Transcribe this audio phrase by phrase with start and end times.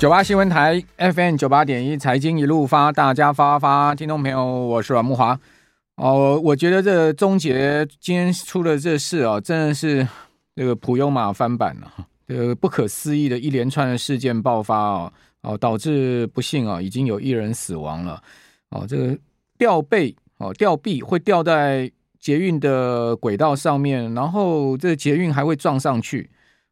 [0.00, 5.38] 九八新闻台 FM 九八点一财经一路发，大家发发，听众朋友，我是阮木华。
[5.96, 10.08] 哦，我觉得这个终结今天出的这事啊，真的是
[10.56, 11.92] 这个普悠玛翻版了，
[12.26, 18.22] 这个不可思议的一连串的事件爆发哦，哦，导致不幸啊，已经有一人死亡了。
[18.70, 19.18] 哦，这个
[19.58, 26.30] 吊臂哦，吊臂会吊在捷运的轨道上面，然后这捷运还会撞上去，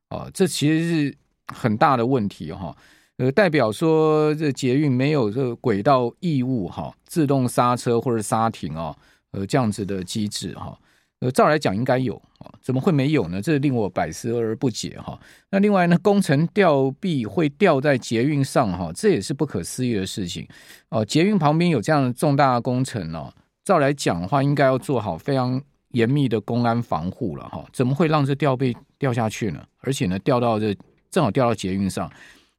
[0.09, 1.17] 哦，这其实是
[1.55, 2.75] 很大的问题哈。
[3.19, 8.95] 呃，代表说这捷运没有这个轨道异物哈，自动刹车或者刹停啊，
[9.33, 10.79] 呃，这样子的机制哈。
[11.21, 13.43] 呃，照来讲应该有啊，怎么会没有呢？
[13.43, 15.19] 这令我百思而不解哈。
[15.51, 20.47] 那另外呢，工程吊臂会吊在捷运上哈，这也是不可思议的事情
[20.91, 21.05] 哦。
[21.05, 27.65] 捷运旁边有这样的重大的工程哦，照来讲的话，应该要做好非常严密的公安防护了哈。
[27.73, 29.61] 怎么会让这吊臂掉下去呢？
[29.81, 30.73] 而且呢，掉到这
[31.11, 32.09] 正好掉到捷运上。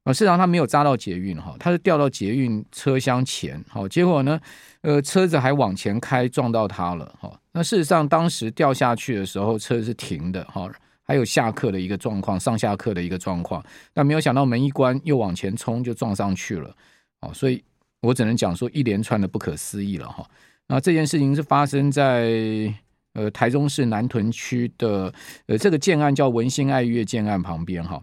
[0.04, 4.40] 啊，事实上他没有扎到捷运哈，他是掉到捷运车厢前，好，结果呢，
[4.80, 7.30] 呃，车子还往前开，撞到他了哈。
[7.52, 10.70] 那事实上当时掉下去的时候，车是停的哈，
[11.02, 16.74] 还有下客的一个状况，上下客的一个状况，但没有想到门一关又往前冲，就撞上去了，
[17.20, 17.62] 哦，所以
[18.00, 20.26] 我只能讲说一连串的不可思议了哈。
[20.66, 22.72] 那这件事情是发生在
[23.12, 25.12] 呃台中市南屯区的
[25.46, 28.02] 呃这个建案叫文心爱悦建案旁边哈，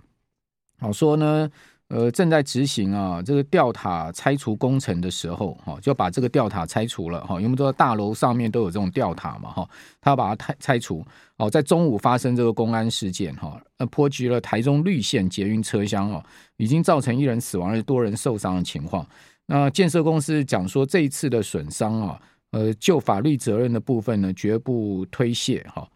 [0.80, 1.50] 好说呢。
[1.90, 9.70] 呃，正在执行啊，这个吊塔拆除工程的时候，哈，就把这个吊塔拆除了，哈，因为我们知道大楼上面都有这种吊塔嘛，哈，
[10.02, 11.02] 他要把它拆拆除，
[11.38, 16.22] 哦，在中午发生这个公安事件，哈，呃，波及了台中绿线捷运车厢哦，
[16.58, 19.08] 已经造成一人死亡，而多人受伤的情况。
[19.46, 22.20] 那建设公司讲说，这一次的损伤啊，
[22.52, 25.88] 呃，就法律责任的部分呢，绝不推卸，哈，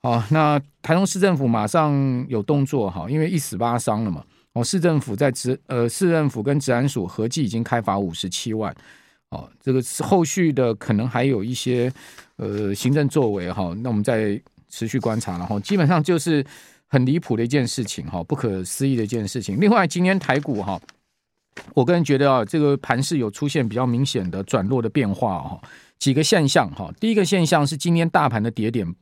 [0.00, 1.92] 好，那台中市政府马上
[2.28, 4.24] 有动作，哈，因为一死八伤了嘛。
[4.54, 8.74] 哦，市政府在职呃，市政府跟治安署合计已经开罚五十七万。
[9.30, 11.92] 哦，这个是后续的可能还有一些
[12.36, 15.58] 呃行政作为哈、那我们再持续观察了哈。
[15.58, 16.44] 基本上就是
[16.86, 19.58] 很离谱的一件事情哈，不可思议的一件事情。
[19.58, 20.80] 另外，今天台股哈，
[21.74, 25.60] 我个人觉得啊，这个盘势有出现比较明显的转弱的变化哈，
[25.98, 26.92] 几个现象哈。
[27.00, 28.94] 第一个现象是今天大盘的跌点。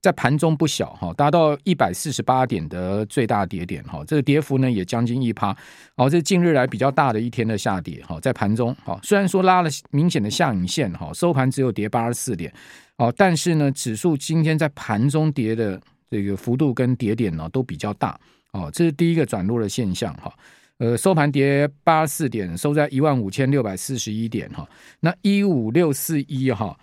[0.00, 5.54] 在盘中不小哈，达到一百四十八点的最大跌点哈，这个跌幅呢也将近一趴，
[5.96, 12.50] 哦，这近日来比较大的一天的下跌哈，在盘中哈，虽然说拉了明显的下影线哈，收盘只有跌八十四点，
[12.96, 15.78] 哦，但是呢，指数今天在盘中跌的
[16.10, 18.18] 这个幅度跟跌点呢都比较大，
[18.52, 20.32] 哦，这是第一个转弱的现象哈，
[20.78, 24.66] 呃，收盘跌八十四点，收在一万五千六百四十一点哈，
[25.00, 26.74] 那一五六四一哈。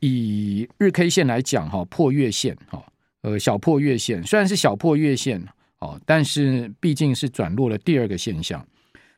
[0.00, 2.82] 以日 K 线来讲，哈，破月线，哈，
[3.22, 5.42] 呃，小破月线，虽然是小破月线，
[5.78, 8.64] 哦，但是毕竟是转弱了第二个现象。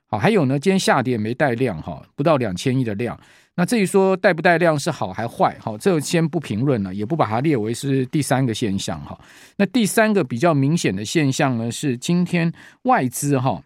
[0.06, 3.18] 好，还有呢，今天下跌没带量，哈，不到两千亿的量。
[3.56, 9.18] 那至于说带不带量是好还坏，哈，这先不评论了，也不把它列为是第三个现象，哈。
[9.56, 12.52] 那第三个比较明显的现象呢，是今天
[12.82, 13.62] 外资，哈，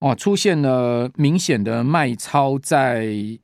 [0.00, 3.38] 哦，出现了明显的卖超在。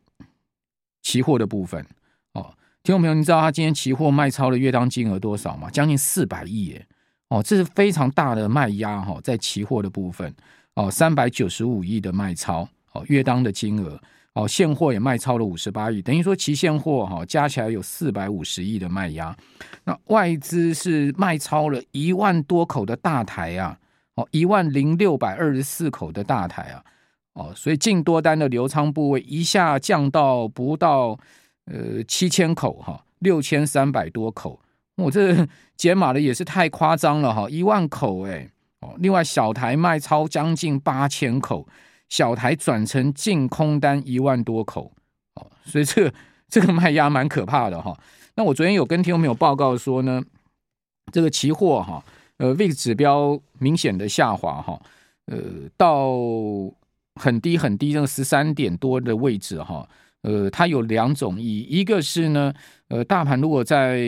[1.06, 1.86] 期货的部分，
[2.84, 5.70] 听众朋友，你知道他今天期货卖超的月当金额多少吗？
[5.70, 6.86] 将近四百亿耶，
[7.30, 10.30] 哦，这是非常大的卖压哈，在期货的部分，
[10.74, 13.98] 哦，三百九十五亿的卖超，哦，月当的金额，
[14.34, 19.34] 哦，现货也卖超了五十八亿，等于说期现货哈加起来有四百五十亿的卖压，
[19.84, 23.78] 那外资是卖超了一万多口的大台啊，
[24.16, 26.84] 哦，一万零六百二十四口的大台啊。
[27.32, 31.18] 哦，所以净多单的留仓部位一下降到不到
[31.66, 34.60] 呃七千口哈，六千三百多口，
[34.96, 41.66] 我、这 解码的也是太夸张了哈，一万口哎哦，另外小台卖超将近八千口，
[42.08, 44.92] 小台转成净空单一万多口
[45.34, 46.14] 哦，所以这个
[46.48, 47.98] 这个卖压蛮可怕的哈。
[48.36, 50.22] 那我昨天有跟听众朋友报告说呢，
[51.12, 52.04] 这个期货哈，
[52.38, 54.80] 呃 VIX 指标明显的下滑哈，
[55.26, 55.38] 呃
[55.76, 56.12] 到。
[57.20, 59.88] 很低很低，这个十三点多的位置哈，
[60.24, 62.52] 呃，它有两种意义，一个是呢，
[62.88, 63.98] 呃，大盘如果在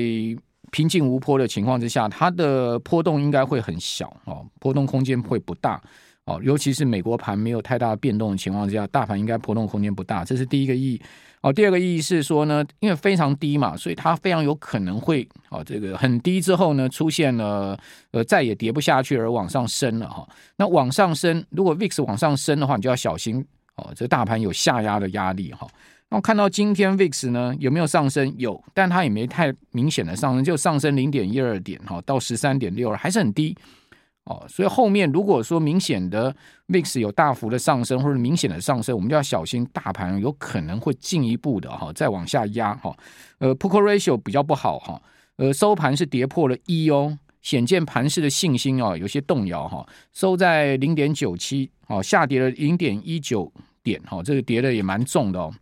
[0.72, 5.80] 平静无波的情况之下，它的波动应该会很小哦，波动空间会不大
[6.24, 11.00] 哦，尤其是美国盘没有太大变动的情况之下，大盘应该波动空间不大，这是第一个意义。
[11.42, 17.78] 哦，第二个意义是说呢，因为非常低嘛，所以它非常有可能会哦，这个很低之后呢，出现了
[18.10, 20.26] 呃再也跌不下去而往上升了哈。
[20.56, 23.44] 那往上升，如果 VIX 往上升的话，你就要小心
[23.76, 25.68] 哦，这大盘有下压的压力哈。
[26.08, 28.32] 那我看到今天 VIX 呢有没有上升？
[28.38, 33.56] 有，但它也没太明显的上升，就上升零点一二点哈，到十三点六二，还是很低
[34.24, 36.34] 哦，所以后面如果说明显的
[36.68, 42.96] VIX 有大幅的上升或者明显的上升，我们就要小心大盘有可能会进一步的哈再往下压哈。
[43.38, 45.02] 呃，Pokeratio 比较不好哈，
[45.36, 53.52] 呃，收盘是跌破了一哦，显见盘势的信心哦有些动摇哈，收在零点九七，哦，下跌了零点一九
[53.82, 55.52] 点哈，这个跌的也蛮重的哦，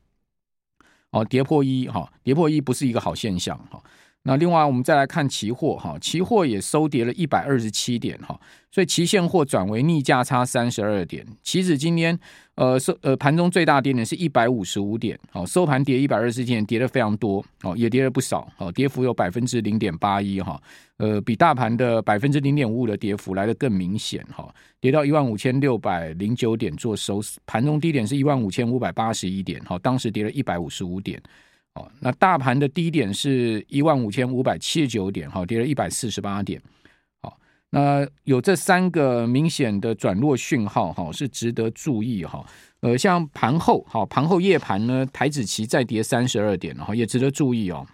[1.15, 3.81] 哦，跌破一哈，跌破一不是一个好现象哈。
[4.27, 8.41] 那另外，我们再来看期货哈，期货也收跌了一百二十七点哈，
[8.71, 11.27] 所以期现货转为逆价差三十二点。
[11.43, 12.19] 期指今天
[12.55, 20.59] 呃收呃盘中最大跌点是一百五十五点，好，收盘跌一百二十点，跌的非常多哦，也跌了不少哦，跌幅有百分之零点八一哈，
[20.97, 24.51] 呃，比大盘的百分之零点五五的跌幅来得更明显哈，
[24.81, 31.23] 跌到一万五千六百零九点做收，盘中低点是一万五千五百八十一点，好，当时跌了一百五十五点。
[31.75, 36.61] 哦，那大盘的低点是一万五千五百七十九点，哈，跌了一百四十八点。
[37.21, 37.37] 好，
[37.71, 42.45] 那有这三个明显的转弱讯号，哈，是值得注意，哈。
[42.81, 47.87] 呃，像盘后，好，盘后夜盘呢，台子期再跌三十二点，然后，也值得注意哦。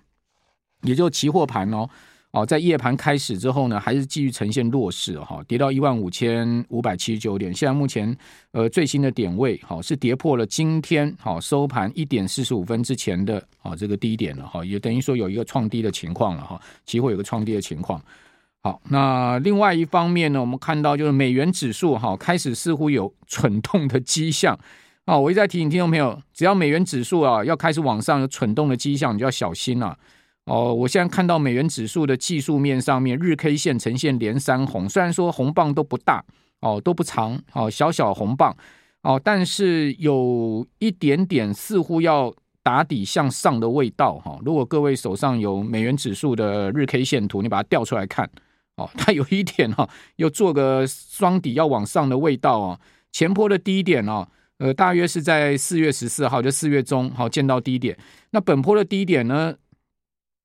[0.83, 1.89] 也就期货盘哦。
[2.33, 7.53] 哦，在夜盘开始之后呢，还是继续呈现弱势哈，跌到一万五千五百七十九点。
[7.53, 8.17] 现在目前
[8.53, 18.01] 呃最新的点位好是跌破了今天好收盘一点四十五分之前的啊这个低点了哈，也等于说有一个创低的情况了哈，期货有个创低的情况。
[18.63, 24.57] 好，那另外一方面呢，我们看到就是美元指数哈开始似乎有 蠢动的迹象
[25.05, 25.19] 啊。
[25.19, 29.99] 我一再提醒听众朋友，只要美元指数啊要开始往上有蠢动的迹象，你就要小心了。
[30.47, 36.25] 哦，我现在看到美元指数的技术面上面，日 K 线呈现连三红，虽然说红棒都不大，
[36.61, 38.57] 哦，都不长，哦，小小红棒，
[39.03, 42.35] 哦，但是有一点点似乎要
[42.65, 44.41] 打底向上的味道，哈、哦。
[44.45, 48.29] 如果各位手上有美元指数的日 K 线图，你把它调出来看，
[48.77, 52.81] 哦，它有一点哈，又做个双底要往上的味道哦。
[53.13, 54.27] 前波的低点哦，
[54.59, 57.97] 呃，大约是在四月十四号，就四月中，好、哦、见到低点。
[58.31, 59.55] 那本波的低点呢？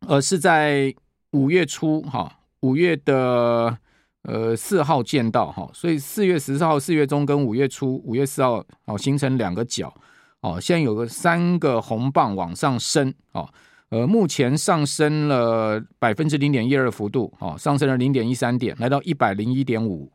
[0.07, 0.93] 呃，是在
[1.31, 2.31] 五月初哈，
[2.61, 3.77] 五月的
[4.23, 9.93] 呃四号见到哈，所以四月十四号、四月中跟五月初、五月四号哦形成两个角
[10.41, 13.49] 哦，现在有个三个红棒往上升哦，
[13.89, 20.11] 呃，目前上升了百分之零点一二幅度哦，上升了零点一三点，来到一百零一点五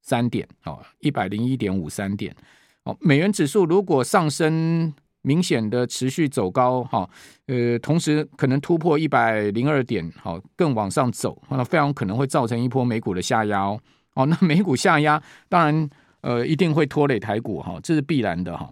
[0.00, 2.34] 三点哦，一百零一点五三点
[2.84, 4.94] 哦，美元指数如果上升。
[5.24, 7.08] 明显的持续走高哈，
[7.46, 13.80] 呃，同时可能突破一百零二点，好，更往上走，那非常可能会造成一波美股的下压哦。
[14.14, 15.90] 哦，那美股下压，当然
[16.20, 18.70] 呃一定会拖累台股哈，这是必然的哈。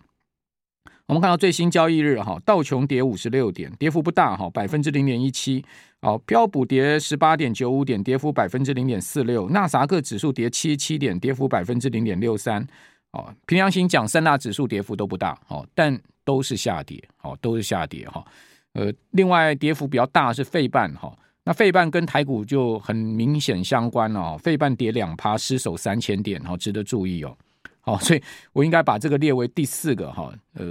[1.07, 5.65] 我们看到最新交易日哈，道琼跌五十六点，跌幅不大哈，百分之零点一七。
[6.03, 9.49] 哦，标普跌十八点九五点，跌幅百分之零点四六。
[9.51, 12.67] 纳萨克指数跌七七点，跌幅百分之零点六三。
[13.13, 18.25] 哦，凭良心讲，三大指数跌幅都不大，哦，但都是下跌，哦，都是下跌，哈，
[18.73, 27.37] 呃，另外跌幅比较大是费半，哈，那费半跟台股就很明显相关哦，费半跌两趴，失守三千点，好，值得注意哦，
[27.81, 28.23] 好，所以
[28.53, 30.67] 我应该把这个列为第四个哈，呃，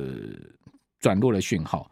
[0.99, 1.89] 转弱的讯号，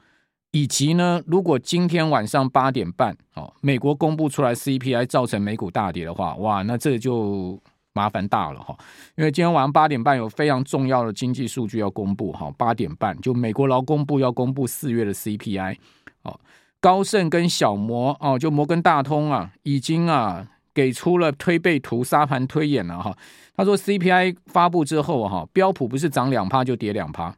[0.52, 7.62] 以及呢，如果今天晚上八点半，哦，美国公布出来 CPI 造成美股大跌的话，哇，那这就。
[8.00, 8.74] 麻烦大了哈，
[9.18, 15.76] 因为今天晚上八点半有非常重要的经济数据要公布哈，八点半就美国劳工部要公布四月的 CPI
[16.22, 16.40] 哦，
[16.80, 23.18] 高盛跟小摩哦，就摩根大通啊，已经啊给出了推背图、沙盘推演了哈。
[23.58, 27.36] 他说 CPI 发布之后哈，标普不是涨两趴就跌两趴，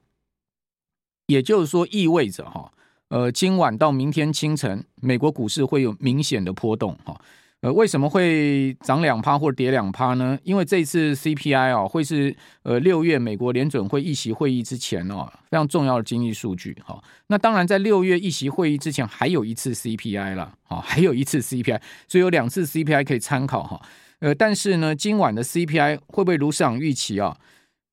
[1.26, 2.72] 也就是说意味着哈，
[3.08, 7.20] 呃，今晚到明天清晨，美国股市会有明显的波动哈。
[7.62, 10.38] 呃，为什么会涨两趴或者跌两趴呢？
[10.44, 17.00] 因为这一次 CPI 哦，会是呃六月美国联准会议息会议之前哦，非常重要的经济数据哈。
[17.28, 23.80] 那当然，在六月议息会议之前还有一次 CPI 了，哈，还有一次 CPI，所以有两次 CPI 可以参考哈。
[24.22, 27.38] 呃，但是呢，今晚的 CPI 会不会如市场预期啊？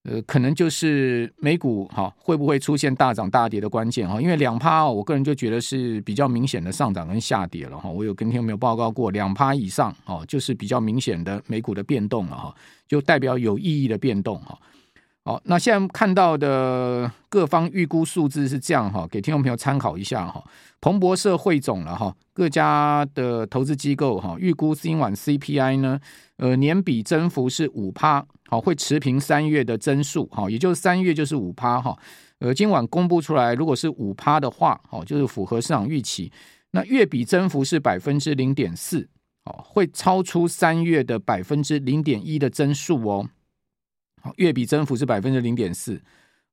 [0.05, 4.21] 呃，可能就是美股哈会不会出现大涨大跌的关键哈？
[4.21, 7.90] 因为两趴，我个人就觉得是比较明显的上涨跟下跌了哈。
[7.90, 12.55] 我有跟听众朋友报告过，两趴以上哦，就是比较明显的美股的变动了哈，
[12.87, 14.59] 就代表有意义的变动哈。
[15.25, 20.43] 好，那现在看到的各方预估数字是这样哈，给听众朋友参考一下哈。
[20.81, 26.00] 彭博社汇总了哈，各家的投资机构哈预估今晚 CPI 呢，
[26.37, 28.25] 呃，年比增幅是五趴。
[28.50, 31.97] 好，会持平三月的增速，好，也就是三月就是五趴哈。
[32.38, 36.33] 呃，今晚公布出来，如果是五趴的话，好，就是符合市场预期。
[36.71, 39.07] 那月比增幅是百分之零点四，
[39.45, 43.28] 哦，会超出三月的百分之零点一的增速哦。
[44.23, 46.00] 好，月比增幅是百分之零点四。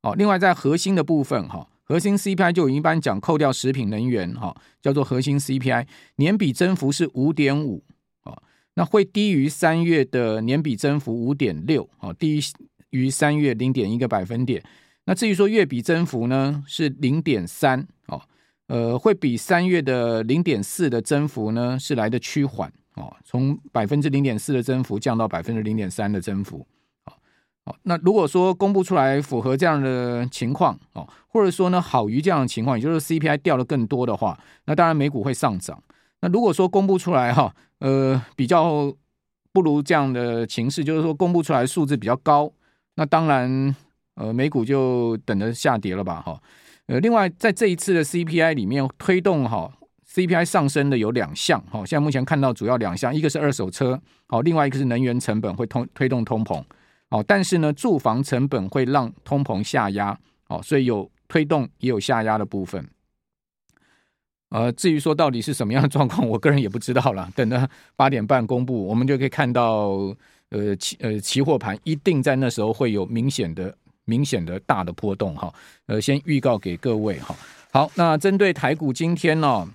[0.01, 5.87] 哦，另外在核心的部分哈，核心 CPI 就一般讲扣掉食品能源哈，叫做核心 CPI，
[6.17, 7.83] 年比增幅是五点五。
[8.75, 11.89] 那会低于三月的年比增幅五点六。
[11.99, 12.41] 哦，低于
[12.91, 14.63] 于三月零点一个百分点。
[15.05, 17.85] 那至于说月比增幅呢，是零点三。
[18.07, 18.21] 哦，
[18.67, 22.71] 呃，会比三月的零点四的增幅呢是来的趋缓。
[22.95, 26.65] 哦，从百分之零点四的增幅降到百分之零点三的增幅。
[27.03, 35.81] 好，那如果说公布出来符合这样的情况哦，或者说呢好于这样的情况，也就是 CPI 掉的更多的话，那当然美股会上涨。
[36.21, 38.93] 那如果说公布出来哈，呃，比较
[39.51, 42.51] 不如这样的情势，就是说公布出来数字比较高，
[42.95, 43.75] 那当然
[44.15, 46.41] 呃美股就等着下跌了吧哈。
[46.87, 49.71] 呃，另外在这一次的 CPI 里面推动哈
[50.07, 56.63] CPI 上升的有两项哈，现在目前看到主要两项，一个是二手车，好，另外一个是能源成本会通推动通膨。
[57.09, 60.17] 哦，但是呢，住房成本会让通膨下压，
[60.47, 62.83] 哦，所以有推动也有下压的部分。
[64.55, 67.29] 呃，至于说到底是什么样的状况，我个人也不知道了。
[67.35, 70.15] 等到八点半公布，我们就可以看到，
[70.47, 75.53] 呃，期呃期货盘一定在那时候会有明显的、明显的大的波动哈。
[75.87, 77.35] 呃，先预告给各位哈。
[77.73, 79.67] 好，那针对台股今天呢， 哦，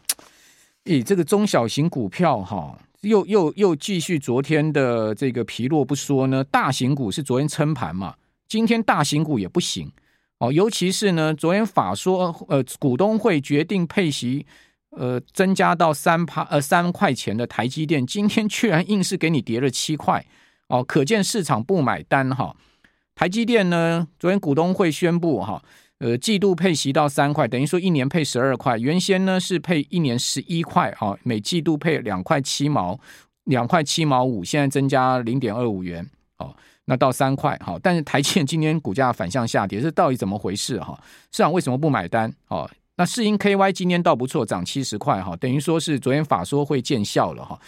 [0.84, 2.78] 以这个中小型股票哈。
[3.02, 8.14] 又又又继续昨天的这个疲弱不说呢，大型股是昨天撑盘嘛，
[8.46, 9.90] 今天大型股也不行
[10.38, 14.44] 哦，尤其是呢，昨天法说呃股东会决定配息
[14.90, 20.24] 呃增加到三趴呃三块钱的台积电，今天居然硬是给你跌了七块
[20.68, 22.54] 哦，可见市场不买单哈。
[23.14, 25.62] 台积电呢，昨天股东会宣布哈。
[25.98, 28.78] 呃，季度配息到三块，等于说一年配十二块。
[28.78, 32.98] 原先呢是配一年十一块，哈，每季度配两块七毛，
[33.44, 36.56] 两块七毛五，现在增加零点二五元，哦，
[36.86, 37.78] 那到三块，哈。
[37.82, 40.80] 但是台积电今天股价反向下跌，这到底怎么回事？
[40.80, 40.98] 哈，
[41.32, 42.32] 市场为什么不买单？
[42.48, 42.66] 哦，
[43.00, 47.58] 那世芯 KY 今天倒不错，涨七十块，哈，等于说是昨天法说会见效了，哈。